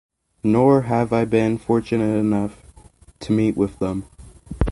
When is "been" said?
1.25-1.59